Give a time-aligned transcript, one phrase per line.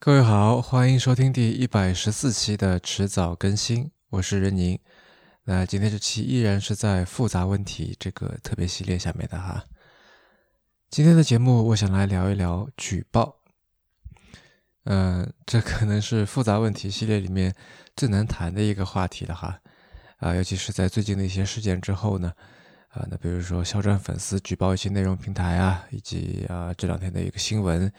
[0.00, 4.78] 各位好，欢迎收听第一百十四期的迟早更新，我是任宁。
[5.42, 9.64] 那今天这期依然是在复杂问题这个特别系列下面的哈。
[10.88, 13.40] 今天的节目，我想来聊一聊举报。
[14.84, 17.52] 嗯，这可能是复杂问题系列里面
[17.96, 19.58] 最难谈的一个话题了哈。
[20.18, 22.32] 啊，尤其是在最近的一些事件之后呢，
[22.90, 27.92] 啊，那比如说肖战粉丝举报一些内容平台啊，以及啊这两天的一个新闻。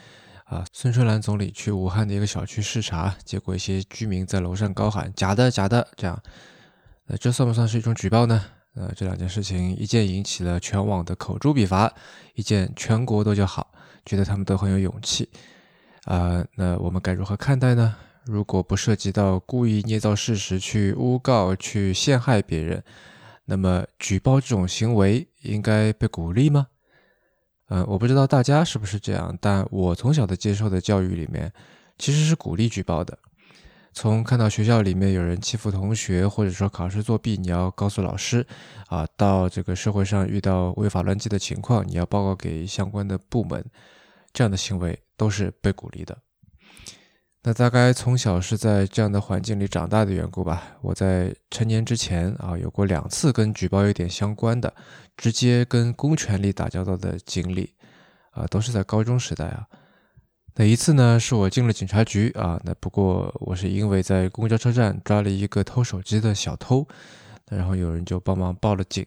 [0.49, 6.19] 啊，孙春兰总理去武汉的一个小区视察，结果一些居民在楼上高喊“假的，假的”，这样，
[7.05, 8.43] 那这算不算是一种举报呢？
[8.73, 11.93] 呃，这两件事情，一件引起了全网的口诛笔伐，
[12.33, 13.71] 一件全国都叫好，
[14.07, 15.29] 觉得他们都很有勇气。
[16.05, 17.95] 啊，那我们该如何看待呢？
[18.25, 22.83] 如果不涉及到故意捏造事实去诬告、去陷害别人，
[23.45, 26.65] 那么举报这种行为应该被鼓励吗？
[27.69, 31.51] 嗯，我不知道大家是不是这样，但我从小的接受的教育里面，
[31.97, 33.17] 其实是鼓励举报的。
[33.91, 38.45] 从看到学校里面有人欺负同学，或者说考试作弊，你要告诉老师，
[38.87, 43.63] 啊，到这个社会上遇到违法乱纪的情况，你要报告给相关的部门，
[44.31, 46.17] 这样的行为都是被鼓励的。
[47.41, 50.75] 那大概从小是在这样的环境里长大的缘故吧。
[50.81, 54.73] 我在成年之前啊，有过两次跟举报有点相关的，
[55.15, 57.73] 直接跟公权力打交道的经历，
[58.31, 59.65] 啊，都是在高中时代啊。
[60.55, 66.85] 那一次呢，是我进了警察局啊，那不过我是因为在公交车站抓了一个偷手机的小偷，
[67.49, 69.05] 然后有人就帮忙报了警，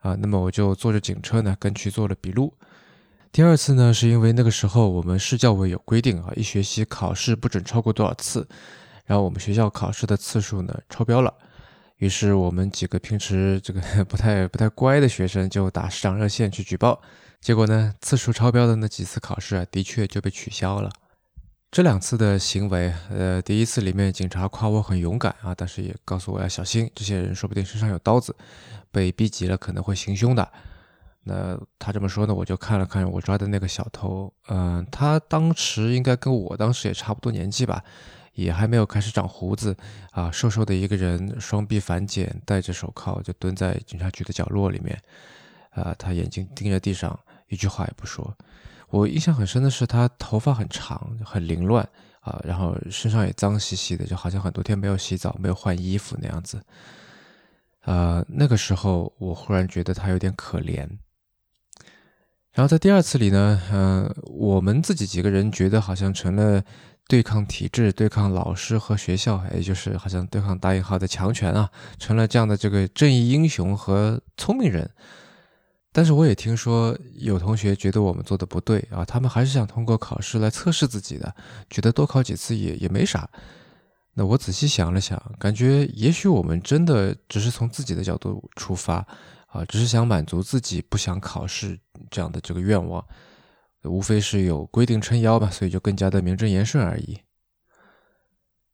[0.00, 2.52] 啊，那么我就坐着警车呢，跟去做了笔录。
[3.34, 8.46] 第二次呢，是因为那个时候我们市教委有规定啊，一学期考试不准超过多少次，
[9.06, 11.34] 然后我们学校考试的次数呢超标了，
[11.96, 17.02] 于是我们几个平时这个 不太不太乖的学生就打市长热线去举报，
[17.40, 20.88] 结果呢次数超标的那几次考试啊，的确就被取消了。
[21.72, 28.36] 这两次的行为，呃，第一次里面警察夸我很勇敢啊，但是也告诉我要小心，这些人说不定身上有刀子，
[28.92, 30.48] 被逼急了可能会行凶的。
[31.24, 37.82] 那他这么说呢，我就看了看我抓的那个小偷，嗯，他当时应该跟我当时也差不多年纪吧，
[38.34, 39.76] 也还没有开始长胡子
[40.10, 45.00] 啊，瘦瘦的一个人，双臂反剪，戴着手铐，就蹲在警察局的角落里面，
[45.70, 47.18] 啊，他眼睛盯着地上，
[47.48, 48.36] 一句话也不说。
[48.90, 51.82] 我印象很深的是，他头发很长，很凌乱
[52.20, 56.62] 啊，然后身上也脏兮兮的，就好像很多天没有洗澡、没有换衣服那样子。
[57.86, 60.88] 呃，那个时候我忽然觉得他有点可怜。
[62.54, 66.62] 然后在第二次里呢，嗯，我们自己几个人觉得好像成了
[67.08, 74.88] 对抗体制、对抗老师和学校，也就是好像对抗打引号的强权啊，成了这样的这个正义英雄和聪明人。
[75.90, 81.34] 但是我也听说有同学觉得我们做的不对啊，他们还是想通过考试来测试自己的，
[81.68, 83.28] 觉得多考几次也也没啥。
[84.14, 89.04] 那我仔细想了想，感觉也许我们真的只是从自己的角度出发。
[89.54, 91.78] 啊，只是想满足自己不想考试
[92.10, 93.02] 这样的这个愿望，
[93.84, 97.20] 无非是有规定撑腰吧，所以就更加的名正言顺而已。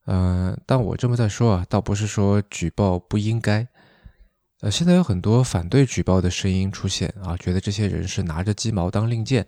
[0.07, 3.69] 嗯，但我这么在说啊，倒不是说举报不应该。
[4.63, 9.47] 呃，现在有很多反对举报的声音出现啊，觉得这些人是拿着鸡毛当令箭。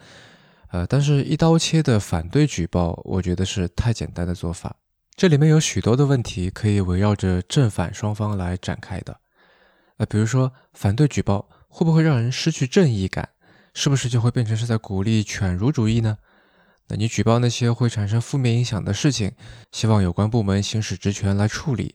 [0.68, 4.76] 呃，但是一刀切的反对举报，我觉得是太简单的做法。
[5.16, 9.18] 这里面有许多的问题可以围绕着正反双方来展开的。
[10.02, 13.28] 呃，比如说反对举报会不会让人失去正义感？
[13.72, 16.18] 是不是就会变成是在鼓励犬儒主义呢？
[16.88, 19.30] 那你举报那些会产生负面影响的事情，
[19.70, 21.94] 希望有关部门行使职权来处理，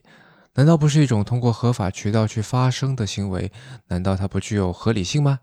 [0.54, 3.52] 难道不是一种通过合法渠道去发声的行为？
[3.88, 5.40] 难道它不具有合理性吗？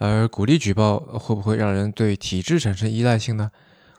[0.00, 3.52] 而鼓励举报会不会让人对体制产生依赖性呢？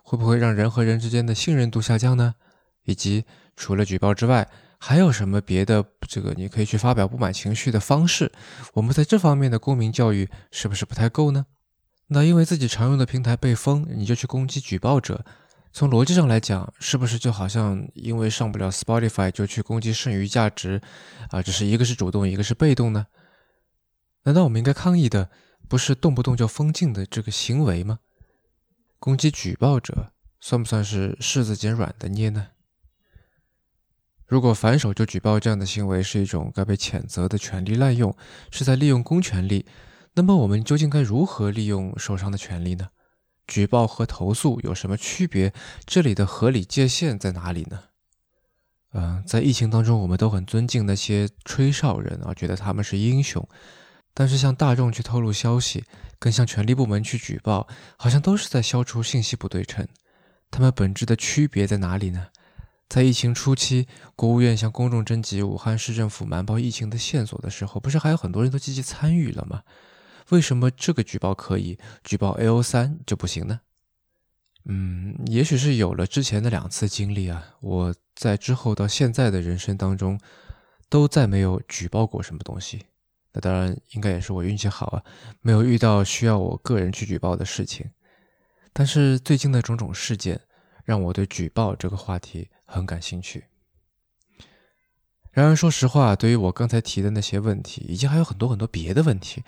[0.03, 2.35] 会不会让人和人之间的信任度下降呢？
[2.83, 3.23] 以及
[3.55, 4.49] 除了举报之外，
[4.87, 5.83] 还有什么别的？
[6.07, 8.31] 这个你可以去发表不满情绪的方式。
[8.75, 11.47] 我们在这方面的公民教育是不是不太够呢？
[12.09, 15.25] 那因为自己常用的平台被封，你就去攻击举报者，
[15.73, 20.79] 从逻辑上来讲，是不是就好像因为上不了 Spotify 就去攻击剩余价值
[21.31, 21.41] 啊？
[21.41, 23.07] 这是一个是主动，一个是被动呢？
[24.25, 25.31] 难道我们应该抗议的
[25.67, 27.97] 不是动不动就封禁的这个行为吗？
[28.99, 32.49] 攻击举报者算不算是柿子捡软的捏呢？
[34.27, 38.15] 如果反手就举报这样的行为是一种该被谴责的权利滥用，
[38.51, 39.65] 是在利用公权力，
[40.15, 42.87] 那么我们究竟该如何利用手上的权利呢？
[43.45, 45.53] 举报和投诉有什么区别？
[45.85, 47.79] 这里的合理界限在哪里呢？
[48.93, 53.47] 嗯，在疫情当中，我们都很尊敬那些吹哨人啊，觉得他们是英雄，
[54.15, 55.83] 但是向大众去透露消息，
[56.17, 57.67] 跟向权力部门去举报，
[57.97, 59.87] 好像都是在消除信息不对称。
[60.49, 62.27] 他们本质的区别在哪里呢？
[62.87, 69.63] 在疫情初期，国务院向公众征集武汉市政府瞒报疫情的线索的时候，不是还有很多人都积极参与了吗？
[70.29, 73.61] 为什么这个举报可以，举报 A O 三就不行呢？
[74.65, 80.19] 嗯，也许是有了之前的两次经历啊，我在之后到现在的人生当中，
[80.89, 82.85] 都再没有举报过什么东西。
[83.33, 85.03] 那当然，应该也是我运气好啊，
[85.41, 87.87] 没有遇到需要我个人去举报的事情。
[88.73, 90.39] 但是最近的种种事件，
[90.83, 93.45] 让我对举报这个话题很感兴趣。
[95.31, 99.43] 然而，说实话，对于我刚才提的那些问题，以及还有很多很多别的问题，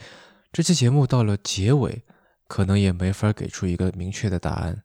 [0.51, 2.03] 这期节目到了结尾，
[2.47, 4.83] 可能也没法给出一个明确的答案。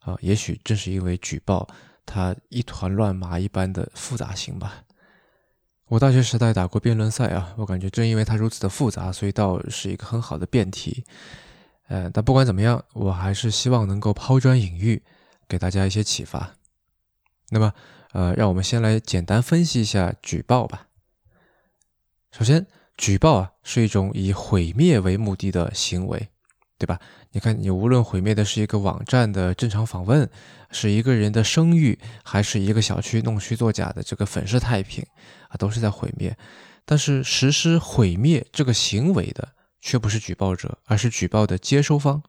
[0.00, 1.68] 啊，也许正是因为举报
[2.06, 4.84] 它一团乱麻一般的复杂性吧。
[5.88, 11.04] 我大学时代打过辩论赛啊，我感觉正因为它如此的复杂，所以倒是一个很好的辩题。
[11.88, 15.02] 呃，但不管怎么样，我还是希望能够抛砖引玉，
[15.46, 16.54] 给大家一些启发。
[17.50, 17.72] 那么，
[18.12, 20.88] 呃，让我们先来简单分析一下举报吧。
[22.30, 22.66] 首先，
[22.96, 26.28] 举报啊是一种以毁灭为目的的行为，
[26.76, 27.00] 对吧？
[27.32, 30.28] 你看，你无论毁灭的是一个网站的正常访问，
[30.70, 35.04] 是一个人的声誉，还是一个小区弄虚作假的这个粉饰太平
[35.48, 36.36] 啊，都是在毁灭。
[36.84, 39.48] 但是实施毁灭这个行为的
[39.80, 42.22] 却不是举报者，而是举报的接收方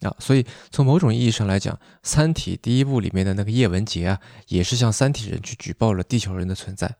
[0.00, 0.14] 啊。
[0.18, 6.96] 所以从某种意义上来讲，《三体》第一部里面的那个叶文洁啊，也是向三体人去举报了地球人的存在。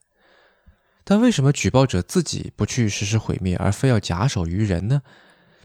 [1.05, 5.03] 但为什么举报者自己不去实施毁灭，而非要假手于人呢？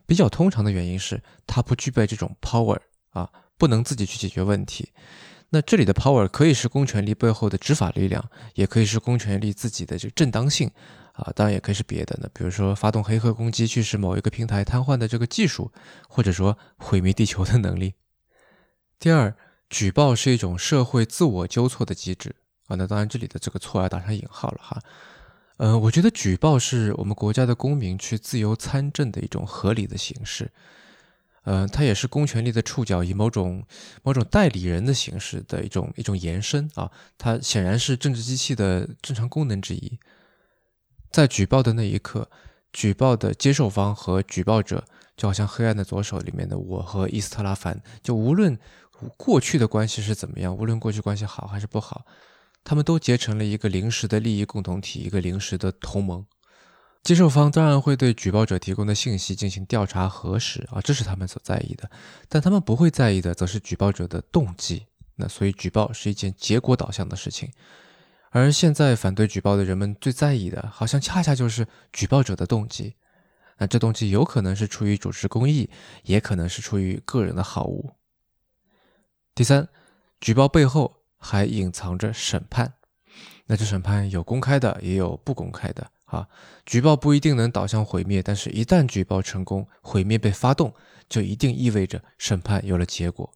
[0.05, 2.77] 比较通常的原因是他不具备这种 power
[3.11, 4.89] 啊，不能自己去解决问题。
[5.49, 10.69] 那这里的 power 可以是公权力背后的执法力量，也可以是公权力自己的这个正当性
[11.13, 15.71] 啊，当然也可以是别的呢，比如说发动黑客攻击去使某一个平台瘫痪的这个技术，
[16.07, 17.93] 或者说毁灭地球的能力。
[18.97, 19.35] 第二，
[19.69, 22.35] 举报是一种社会自我纠错的机制
[22.67, 24.81] 啊，那当然这里的这个错要打上引号了哈。
[25.57, 30.49] 嗯，我觉得举报是我们国家的公民去自由参政的一种合理的形式，
[31.43, 33.63] 呃，它也是公权力的触角以某种
[34.01, 39.99] 某种代理人的形式的一种一种延伸啊，它显然是政治机器的正常功能之一。
[41.11, 42.29] 在举报的那一刻，
[42.71, 44.85] 举报的接受方和举报者
[45.17, 48.57] 就好像《黑暗的左手》里面的我和伊斯特拉凡，就无论
[49.17, 52.05] 过去的关系是怎么样，无论过去关系好还是不好。
[52.63, 56.25] 他们都结成了一个临时的利益共同体，一个临时的同盟。
[57.03, 61.89] 接受方当然会对举报者提供的信息进行调查核实啊，这是他们所在意的。
[62.29, 64.85] 但他们不会在意的，则是举报者的动机。
[65.15, 67.51] 那所以举报是一件结果导向的事情。
[68.31, 72.95] 而现在反对举报的人们最在意的，好像恰恰就是举报者的动机。
[73.59, 75.69] 那这动机有可能是出于主持公益，
[76.03, 77.95] 也可能是出于个人的好恶。
[79.35, 79.69] 第三，
[80.19, 80.97] 举报背后。
[81.23, 82.73] 还隐藏着审判，
[83.45, 86.27] 那这审判有公开的，也有不公开的啊。
[86.65, 90.73] 举报不一定能导向毁灭，但是一旦举报成功，毁灭被发动，
[91.07, 93.31] 就一定意味着审判有了结果。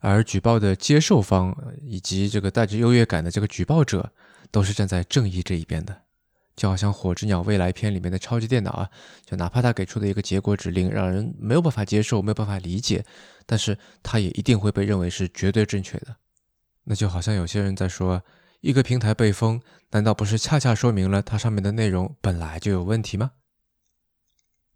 [0.00, 4.12] 而举报的接受方以及这个带着优越感的这个举报者，
[4.50, 6.02] 都是站在正义这一边的。
[6.54, 8.90] 就好像《火之鸟未来篇》里面的超级电脑啊，
[9.24, 13.04] 就哪怕他给出的一个结果指令让人没有办法接受、没有办法理解，
[13.46, 16.16] 但是他也一定会被认为是绝对正确的。
[16.84, 18.22] 那就好像有些人在说，
[18.60, 23.32] 一个平台被封，难道不是恰恰说明了它上面的内容本来就有问题吗？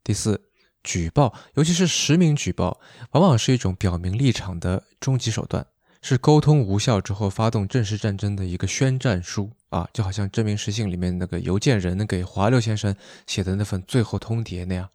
[0.03, 0.49] 第四，
[0.83, 2.81] 举报，尤其是实名举报，
[3.11, 5.67] 往往是一种表明立场的终极手段，
[6.03, 12.95] 是沟通无效之后发动正式战争的一个宣战书啊，就好像真名实姓里面那个邮件人给华六先生
[13.27, 14.89] 写的那份最后通牒那样，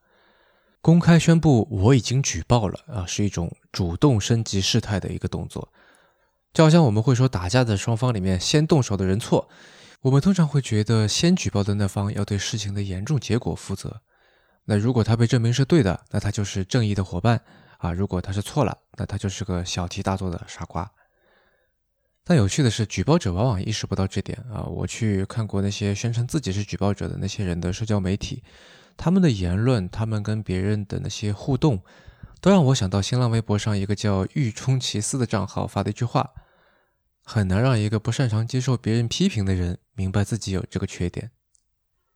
[0.81, 5.70] 公开宣布我已经举报了啊，是一种主动升级事态的一个动作。
[6.53, 9.48] 就好像我们会说，打架的双方里面先动手的人错，
[10.01, 14.01] 我们通常会觉得先举报的那方要对事情的严重结果负责。
[14.65, 17.41] 那如果他被证明是对的，那他就是正义的伙伴
[17.81, 20.89] 啊；如果他是错了，那他就是个小题大做的傻瓜。
[22.23, 24.63] 但有趣的是，举报者往往意识不到这点啊。
[24.63, 28.43] 我去看过那些宣称自己是举报者的那些人的社交媒体，
[28.95, 31.81] 他们的言论，他们跟别人的那些互动。
[32.39, 36.31] 都让我想到新浪微博上一个叫“欲冲其思”的账号发的一句话
[37.23, 41.29] ：“很难让一个不擅长接受别人批评的人明白自己有这个缺点。”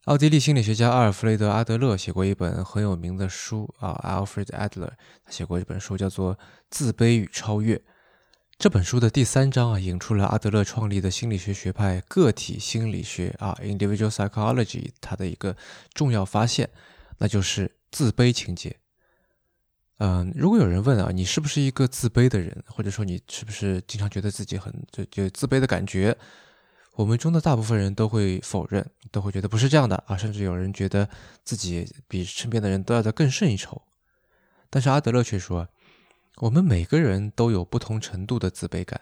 [0.05, 4.91] 奥地利心理学家阿尔弗雷德·阿德勒写过一本很有名的书啊，Alfred Adler，
[5.24, 6.35] 他写过一本书叫做
[6.69, 7.75] 《自卑与超越》。
[8.59, 15.57] 这本书的第三章啊，引出了阿德勒创立的心理学学派个体心理学啊 （Individual Psychology） 它的一个
[15.95, 16.69] 重要发现，
[17.17, 18.77] 那就是自卑情节。
[19.97, 26.15] 嗯，如果有人问啊，你是不是一个自卑的人，或者说你是不是经常觉得自己很就就自卑的感觉？
[26.95, 31.09] 我们中的大部分人都会否认，都会觉得不是这样的啊，甚至有人觉得
[31.43, 33.81] 自己比身边的人都要的更胜一筹。
[34.69, 35.67] 但是阿德勒却说，
[36.37, 39.01] 我们每个人都有不同程度的自卑感，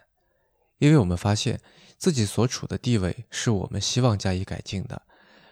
[0.79, 1.61] 因为我们发现
[1.97, 5.03] 自己所处的地位是我们希望加以改进的。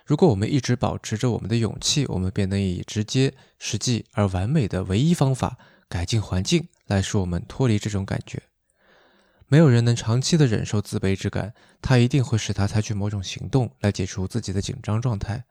[0.03, 5.57] 如果我们一直保持着我们的勇气，我们便能以直接、实际而完美的唯一方法
[5.87, 8.41] 改进环境，来使我们脱离这种感觉。
[9.51, 15.43] 没有人能长期的忍受自卑之感，他一定会使他采取某种行动来解除自己的紧张状态。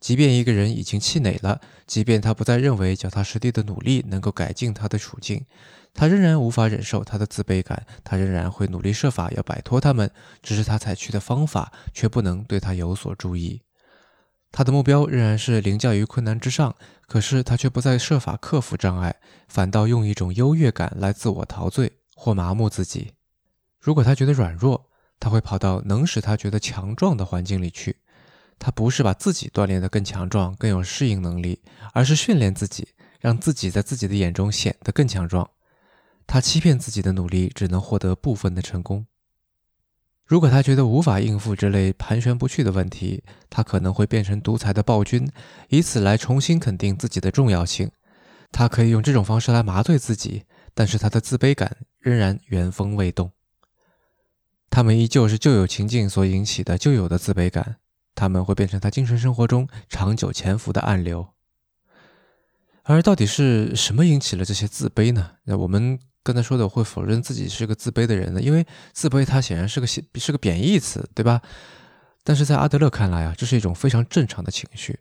[0.00, 5.46] 即便一个人已经气馁了，即便他不再认为脚踏实地的努力能够改进他的处境，
[5.94, 10.10] 他仍然无法忍受他的自卑感，他仍然会努力设法要摆脱他们，
[10.42, 13.62] 只是他采取的方法却不能对他有所注意。
[14.50, 16.74] 他的目标仍然是凌驾于困难之上，
[17.06, 19.14] 可是他却不再设法克服障碍，
[19.46, 23.12] 反倒用一种优越感来自我陶醉或麻木自己。
[23.86, 24.90] 如果他觉得软弱，
[25.20, 27.94] 他会跑到能使他觉得强壮的环境里去。
[28.58, 31.62] 他不是把自己锻炼得更强壮、更有适应能力，
[31.92, 32.88] 而是训练自己，
[33.20, 35.48] 让自己在自己的眼中显得更强壮。
[36.26, 39.06] 他欺骗自己的努力只能获得部分的成功。
[40.24, 45.30] 如果他觉得无法应付这类盘旋不去的问题，他可能会变成独裁的暴君，
[45.68, 47.88] 以此来重新肯定自己的重要性。
[48.50, 50.42] 他可以用这种方式来麻醉自己，
[50.74, 53.30] 但是他的自卑感仍然原封未动。
[54.70, 57.76] 他们依旧是旧有情境所引起的旧有的自卑感，
[58.14, 61.28] 他们会变成他精神生活中长久潜伏的暗流。
[62.82, 65.32] 而到底是什么引起了这些自卑呢？
[65.44, 65.98] 那我们。
[66.26, 68.42] 刚才说的会否认自己是个自卑的人呢？
[68.42, 71.40] 因为自卑它显然是个是个贬义词，对吧？
[72.24, 74.98] 但是在阿德勒看来啊，这是一种非常正常的情绪。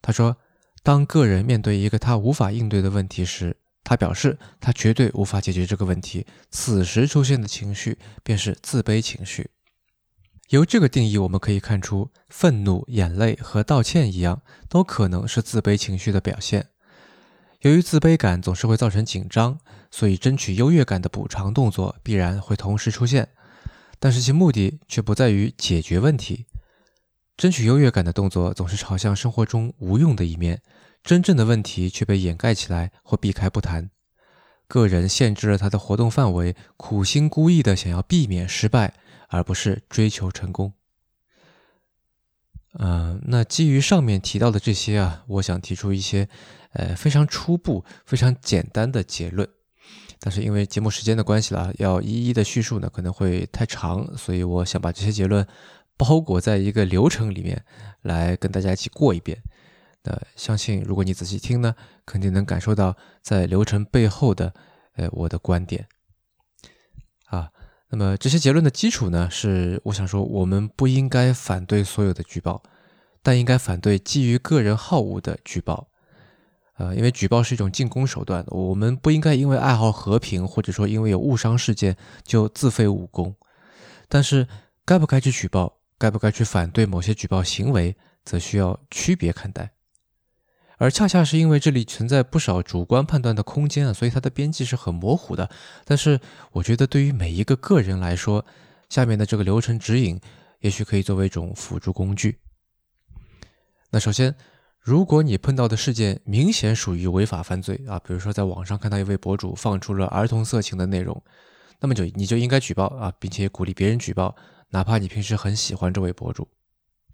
[0.00, 0.38] 他说，
[0.82, 9.50] 当个人面对一个他无法应对的问题时，他表示他绝对无法解决这个问题，此时出现的情绪便是自卑情绪。
[10.48, 16.70] 由这个定义我们可以看出，愤怒、眼泪和道歉一样，都可能是自卑情绪的表现。
[17.60, 19.60] 由于自卑感总是会造成紧张，
[19.92, 23.28] 所以争取优越感的补偿动作必然会同时出现，
[24.00, 26.46] 但是其目的却不在于解决问题。
[27.36, 30.60] 争取优越感的动作总是朝向生活中无用的一面，
[31.06, 33.90] 真正的问题却被掩盖起来或避开不谈。
[34.66, 38.92] 个人限制了他的活动范围，苦心孤诣的想要避免失败，
[39.28, 40.72] 而不是追求成功。
[42.78, 46.28] 嗯，那基于上面提到的这些啊，我想提出一些。
[46.72, 49.48] 呃，非常初步、非常简单的结论，
[50.20, 55.46] 但是因为节目时间的关系了，要一一的叙述呢，可能会太长，所以我想把这些结论
[55.96, 57.64] 包裹在一个流程里面，
[58.02, 59.42] 来跟大家一起过一遍。
[60.06, 64.54] 那相信如果你仔细听呢，肯定能感受到在流程背后的
[64.94, 65.88] 呃我的观点。
[67.26, 67.50] 啊，
[67.90, 72.62] 那么这些结论的基础呢，是我想说，我们不应该反对所有的举报，
[73.20, 75.88] 但应该反对基于个人好恶的举报。
[76.78, 83.34] 呃，因为举报是一种进攻手段，我们不应该因为爱好和平，或者说因为有误伤事件就自废武功。
[84.08, 84.46] 但是，
[84.84, 89.72] 该不该去举报，该不该去反对某些举报行为，则需要区别看待。
[90.78, 95.50] 而恰恰是因为这里存在不少主观判断的空间啊，所以它的边际是很模糊的。
[95.84, 96.20] 但是，
[96.52, 98.44] 我觉得对于每一个个人来说，
[98.88, 100.20] 下面的这个流程指引，
[100.60, 102.38] 也许可以作为一种辅助工具。
[103.90, 104.34] 那首先。
[104.78, 111.20] 如果你碰到的事件明显属于违法犯罪啊，比如说在网上看到一位博主放出了儿童色情的内容，
[111.80, 114.36] 那么就你就应该举报啊，并且鼓励别人举报，
[114.70, 116.46] 哪怕你平时很喜欢这位博主。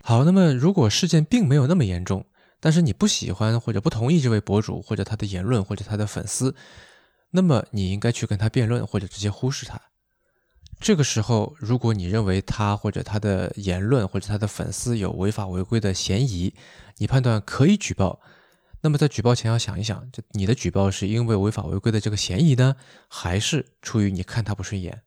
[0.03, 2.27] 好，那么如果事件并没有那么严重，
[2.63, 6.55] 但是你不喜欢或者不同意这位博主或者他的言论或者他的粉丝，
[7.33, 9.81] 那么你应该去跟他辩论或者直接忽视他。
[10.79, 16.55] 这个时候，如果你认为他或者他的言论或者他的粉丝有违法违规的嫌疑，
[16.99, 18.21] 你判断可以举报，
[18.83, 22.77] 那么在举报前要想一想，就你的举报是因为违法违规的这个嫌疑呢，
[23.09, 25.03] 还是出于你看他不顺眼？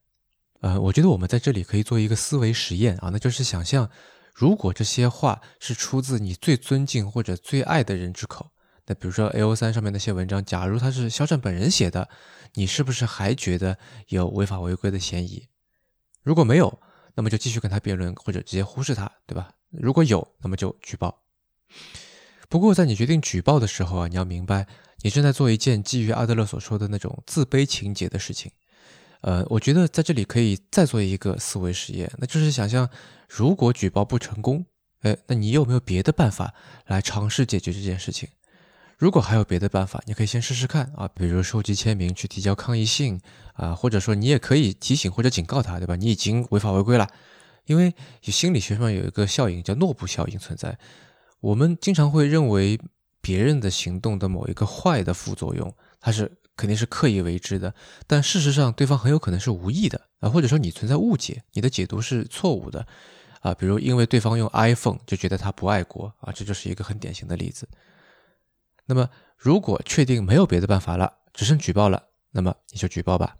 [0.60, 3.90] 呃，我觉得我们在这里可以做一个思维实验啊，那就是想象，
[4.36, 8.50] 如果这些话是出自你最尊敬或者最爱的人之口，
[8.84, 12.10] 那比如说 A O 三上面那些文章，假如他是肖战本人写的，
[12.52, 13.78] 你是不是还觉得
[14.08, 15.48] 有违法违规的嫌疑？
[16.22, 16.78] 如果没有，
[17.14, 19.52] 那么就继续跟他辩论，或者直接忽视他，对吧？
[19.70, 21.22] 如果有，那么就举报。
[22.50, 24.66] 不过，在你决定举报的时候啊，你要明白，
[25.00, 28.52] 你正在做一件基于阿德勒所说的那种自卑情节的事情。
[29.26, 32.88] 呃，我觉得在这里可以再做一个思维实验，那就是想象，
[33.28, 34.64] 如果举报不成功，
[35.00, 36.54] 哎，那你有没有别的办法
[36.86, 38.28] 来尝试解决这件事情？
[38.96, 43.20] 如果还有别的办法，你可以先试试看啊，比如收集签名去提交抗议信
[43.54, 45.96] 啊，或者说你也可以提醒或者警告他，对吧？
[45.96, 47.10] 你已经违法违规了，
[47.64, 47.92] 因为
[48.22, 50.78] 心理学上有一个效应叫诺布效应存在，
[51.40, 52.78] 我们经常会认为
[53.20, 57.74] 别人的行动的某一个坏的副作用，它是肯定是刻意为之的，
[58.06, 62.86] 但事实上对方很有可能是无意的啊，或者说你存在误解，你的解读是错误的。
[63.42, 67.68] 啊，比如因为对方用 iPhone 就觉得他不爱国啊，这就是一个很典型的例子。
[68.86, 73.36] 那么，如果确定没有别的办法了，只剩举报了，那么你就举报吧。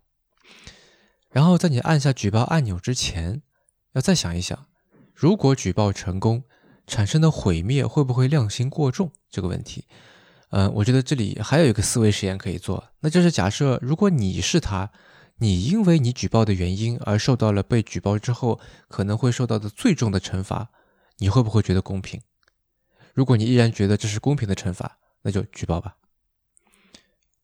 [1.30, 3.42] 然后在你按下举报按钮之前，
[3.94, 4.66] 要再想一想，
[5.12, 6.44] 如果举报成功，
[6.87, 9.87] 产生的毁灭会不会量刑过重这个问题。
[10.50, 14.91] 嗯，我觉得这里还有一个思维实验可以做，那就是假设如果你是他。
[15.38, 20.71] 你因为你举报的原因而受到了被举报之后可能会受到的最重的惩罚，
[21.19, 22.19] 你会不会觉得公平？
[23.12, 25.97] 如果你依然觉得这是公平的惩罚，那就举报吧。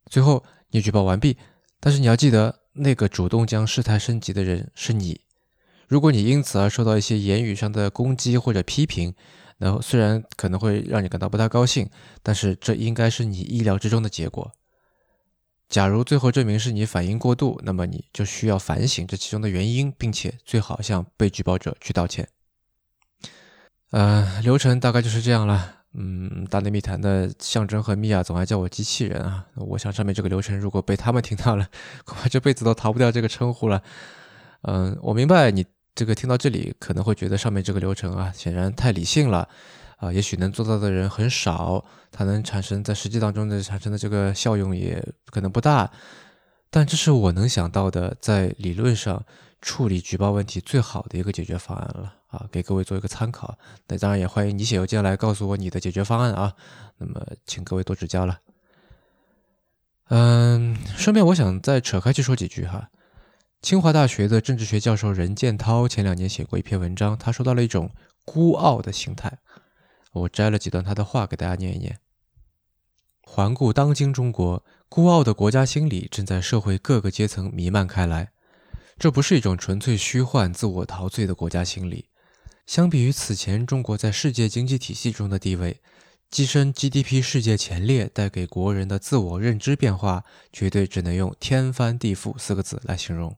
[0.07, 1.37] 最后你举报完毕，
[1.81, 5.21] 但是你要记得，那个主动将事态升级的人是你。
[5.87, 9.15] 如果你因此而受到一些言语上的攻击或者批评，
[9.62, 11.88] 然后虽然可能会让你感到不太高兴，
[12.21, 14.50] 但是这应该是你意料之中的结果。
[15.69, 22.28] 假如最后证明是你反应过度，那么你就需要反省这其中的原因，并且最好向被举报者去道歉。
[23.92, 25.76] 呃，流程大概就是这样了。
[25.95, 29.47] 嗯，大内密谈的象征和米娅总爱叫我机器人啊。
[29.54, 31.69] 我想上面这个流程如果被他们听到了，
[32.04, 33.81] 恐怕这辈子都逃不掉这个称呼了。
[34.62, 35.64] 嗯，我明白你
[35.95, 39.49] 这个听到这里可能会觉得上面这个流程啊，显然太理性了。
[39.99, 45.89] 啊，也许能做到的人很少，它能产生在实际当中的产生的这个效用也可能不大，
[46.71, 49.25] 但这是我能想到的在理论上
[49.61, 53.57] 处理举报问题最好的一个解决方案了啊，给各位做一个参考。
[53.87, 56.53] 那当然也欢迎你写邮件来告诉我你的解决方案啊，
[56.99, 58.41] 那么请各位多指教了。
[60.09, 62.91] 嗯，顺便我想再扯开去说几句哈，
[63.62, 67.92] 清华大学的政治学教授任建涛前两年写过一篇文章，他说到了一种
[68.25, 69.38] 孤傲的心态。
[70.12, 72.01] 我摘了几段他的话给大家念一念。
[73.22, 78.33] 环顾当今中国，孤傲的国家心理正在社会各个阶层弥漫开来。
[78.98, 82.07] 这不是一种纯粹虚幻、自我陶醉的国家心理。
[82.66, 85.81] 相比于此前中国在世界经济体系中的地位，
[86.33, 93.37] 跻身 GDP 世界前列带给国人的自我认知变化，绝对只能用“天翻地覆”四个字来形容。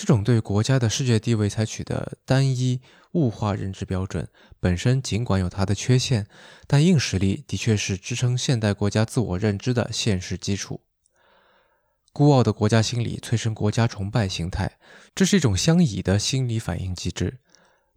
[0.00, 2.80] 这种对国家的世界地位采取的单一
[3.12, 4.26] 物化认知标准，
[4.58, 6.26] 本身尽管有它的缺陷，
[6.66, 10.80] 但硬实力的确是支撑现代国家自我认知的现实基础。
[12.14, 14.78] 孤傲的国家心理催生国家崇拜心态，
[15.14, 17.36] 这是一种相倚的心理反应机制。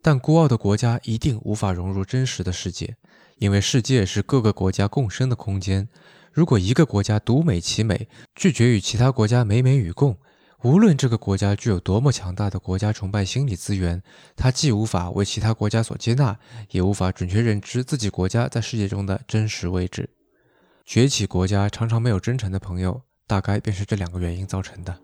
[0.01, 2.97] 但孤傲的国家一定无法融入真实的世界，
[3.37, 5.87] 因为世界是各个国家共生的空间。
[6.33, 10.17] 如果一个国家独美其美，拒绝与其他国家美美与共，
[10.63, 14.01] 无论这个国家具有多么强大的国家崇拜心理资源，
[14.33, 16.39] 它既无法为其他国家所接纳，
[16.71, 20.09] 也无法准确认知自己国家在世界中的真实位置。
[20.85, 24.97] 崛起国家常常没有真诚的朋友，大概便是这两个原因造成的。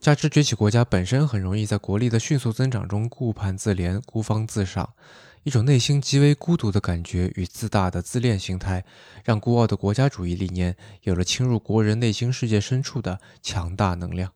[0.00, 4.92] 加之崛起国家本身很容易在国力的迅速增长中顾盼自怜、孤芳自赏，
[5.44, 8.84] 一种内心极为孤独的感觉与自大的自恋心态，
[9.24, 14.30] 让孤傲的国家主义理念有了侵入国人内心世界深处的强大能量。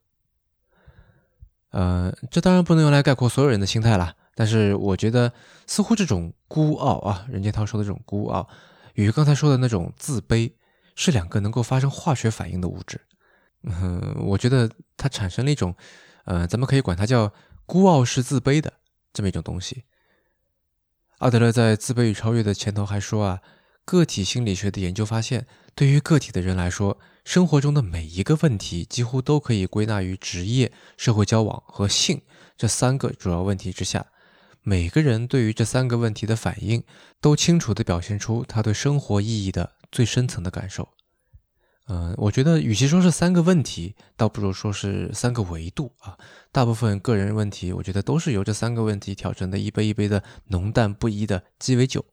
[1.71, 4.15] 呃，这当然不能用来概括所有人的心态了。
[4.35, 5.33] 但是我觉得，
[5.67, 8.49] 似乎这种孤傲啊，任建涛说的这种孤傲，
[8.95, 10.53] 与刚才说的那种自卑，
[10.95, 13.01] 是两个能够发生化学反应的物质。
[13.65, 15.75] 嗯，我觉得它产生了一种，
[16.25, 17.33] 呃，咱们可以管它叫
[17.67, 18.73] 孤傲是自卑的
[19.13, 19.83] 这么一种东西。
[21.19, 23.41] 阿德勒在《自卑与超越》的前头还说啊，
[23.85, 26.99] 个体心理学的研究发现，对于个体的人来说。
[27.29, 32.23] 生活中的每一个问题几乎都可以归纳于职业、社会交往和性
[32.57, 34.07] 这三个主要问题之下。
[34.63, 36.83] 每个人对于这三个问题的反应，
[37.21, 40.89] 都清楚地表现出他对生活意义的最深层的感受。
[41.89, 46.17] 嗯，我觉得与其说是三个问题，倒不如说是三个维度啊。
[46.51, 52.07] 大部分个人问题，我觉得都是由这三个问题调成的一杯一杯的浓淡不一的鸡尾酒。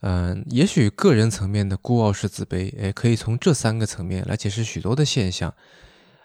[0.00, 5.52] 嗯，也许个人层面的孤傲是自卑，诶，可以从这三个层面来解释许多的现象。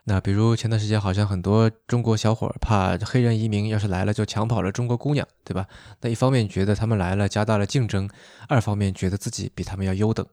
[0.05, 5.65] 那比如前段时间好像很多中国小伙怕黑人移民要是来了就抢跑了中国姑娘，对吧？
[6.01, 8.07] 那一方面觉得他们来了加大了竞争，
[8.47, 10.25] 二方面觉得自己比他们要优等。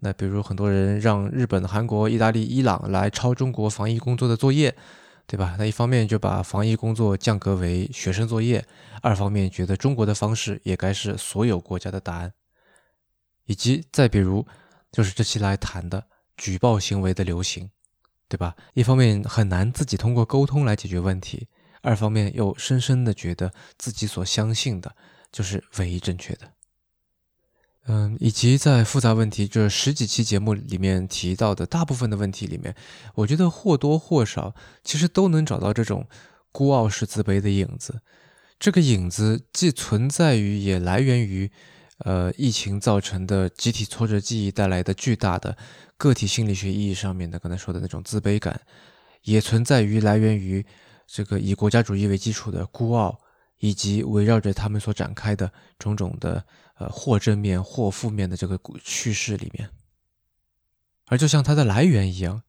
[0.00, 4.76] 那比如很多人让日本、韩国、意大利、伊朗来抄中国防疫工作的作业，
[5.26, 5.56] 对吧？
[5.58, 8.64] 那一方面就把防疫工作降格为学生作业，
[9.02, 12.32] 二方面觉得中国的方式也该是所有国家的答案。
[13.50, 14.46] 以及再比如，
[14.92, 17.68] 就是这期来谈的举报行为的流行，
[18.28, 18.54] 对吧？
[18.74, 21.48] 一方面很难自己通过沟通来解决问题，
[21.82, 24.94] 二方面又深深的觉得自己所相信的
[25.32, 26.52] 就是唯一正确的。
[27.86, 32.76] 嗯，以及在复杂问题这十几期节目里面提到的大部分的问题里面，
[33.16, 36.06] 我觉得或多或少其实都能找到这种
[36.52, 38.00] 孤傲式自卑的影子。
[38.60, 41.50] 这个影子既存在于，也来源于，
[42.00, 45.56] 呃，疫情造成的集体挫折记忆带来的巨大的
[45.96, 48.60] 个体心理学意义上面的刚才说的那种自卑感，
[49.22, 50.64] 也存在于来源于
[51.06, 53.20] 这个以国家主义为基础的孤傲，
[53.58, 56.44] 以及围绕着他们所展开的种种的。
[56.80, 59.68] 呃，或正面或负面的这个叙事里面，
[61.08, 62.42] 而就像它的来源一样，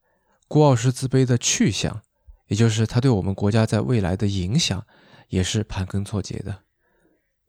[0.47, 2.01] 孤傲是自卑的去向，
[2.47, 4.87] 也就是它对我们国家在未来的影响，
[5.27, 6.59] 也是盘根错节的。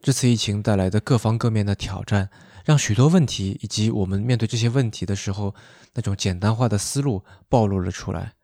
[0.03, 2.29] 这次疫情带来的各方各面的挑战，
[2.65, 5.55] 让许多问题以及我们面对这些问题的时候
[5.95, 8.35] 那种简单化的思路暴露了出来。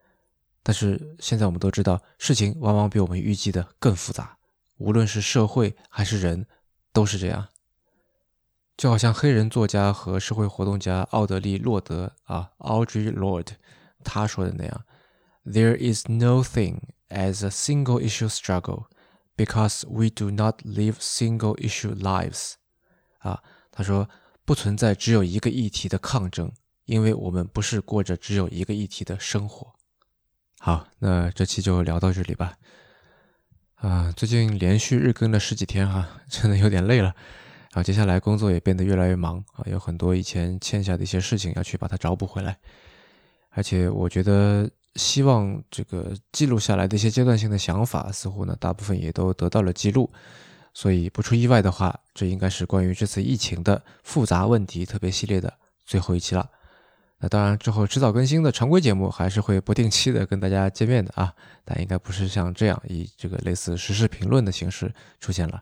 [0.63, 4.39] 但是现在我们都知道，事情往往比我们预计的更复杂，
[4.77, 6.47] 无论是社会还是人，
[6.93, 7.49] 都是这样。
[8.77, 13.47] 就好像黑人作家和社会活动家奥德利·洛德啊，Audrey Lord，
[14.05, 14.85] 他说的那样
[15.45, 18.85] ：“There is no thing as a single-issue struggle
[19.39, 22.55] because we do not live single-issue lives。”
[23.21, 24.11] 啊，他说
[24.45, 26.53] 不存在只有一个议题的抗争，
[26.85, 29.73] 因为我们不是过着只有一个议题的生活。
[30.59, 32.57] 好，那这期就聊到这里吧。
[33.77, 37.15] 啊，最近连续日更了十几天哈，真的有点累了。
[37.71, 42.59] 然后接下来工作也变得越来越忙啊，有很多以前欠下的一些事情要去把它找补回来。
[43.51, 50.11] 而且我觉得，希望这个记录下来的一些阶段性的想法，似乎呢大部分也都得到了记录。
[50.75, 55.53] 所以不出意外的话，这应该是关于这次疫情的复杂问题特别系列的
[55.85, 56.49] 最后一期了。
[57.19, 65.61] 那当然之后迟早更新的常规节目还是会不定期的跟大家见面的啊，但应该不是像这样以这个类似时事评论的形式出现了。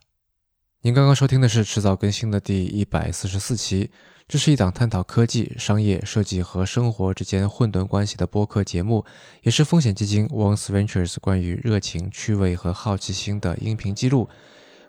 [0.82, 3.90] 您刚刚收听的是迟早更新的第一百四十四期，
[4.28, 9.04] 这是一档探讨科技、商业、设计和生活之间混沌关系的播客节目，
[9.42, 14.28] 也是风险基金 Once Ventures 关于热情、趣味和好奇心的音频记录。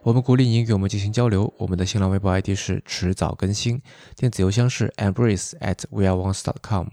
[0.03, 1.51] 我们鼓励您与我们进行交流。
[1.57, 3.81] 我们的新浪微博 ID 是迟早更新，
[4.15, 6.87] 电子邮箱是 embrace at weareones.com。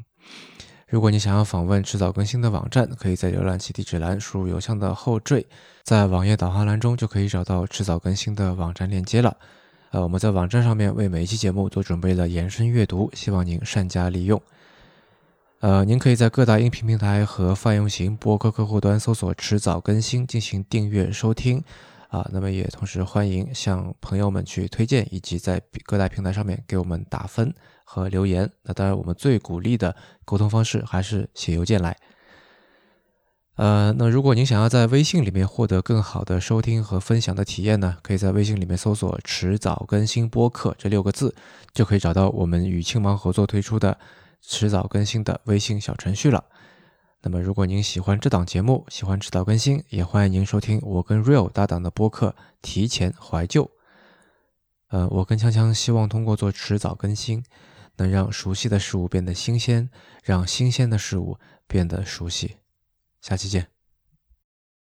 [0.88, 5.46] 如果你想要访问迟早更新的网站，可以在浏览器地址栏输入邮箱的后缀，
[5.82, 9.36] 在网页导航栏中就可以找到迟早更新的网站链接了。
[9.90, 14.40] 呃，我们在网站上面为每一期节目都准备了延伸阅读，希望您善加利用。
[15.60, 21.64] 呃，您可以在各大音频平台和泛用型播客客户端搜索“迟早更新”进行订阅收听。
[22.14, 27.52] 啊，那么也同时欢迎向朋友们去推荐，以及在各大平台上面给我们打分。
[27.86, 31.96] 和留言，那当然，我们最鼓励的沟通方式还是写邮件来。
[33.56, 41.34] 呃，那如果您想要在微信里面获得更好的收听和分享的体验呢，可以在微信里面搜索“迟早更新播客”这六个字，
[41.74, 43.98] 就可以找到我们与青芒合作推出的
[44.40, 46.42] “迟早更新”的微信小程序了。
[47.26, 53.64] 那么，如果您喜欢这档节目，喜欢迟早更新，也欢迎您收听我跟 Real 搭档的播客《提前怀旧》。
[54.88, 57.42] 呃，我跟锵锵希望通过做迟早更新。
[57.96, 59.88] 能让熟悉的事物变得新鲜，
[60.22, 62.56] 让新鲜的事物变得熟悉。
[63.20, 63.73] 下期见。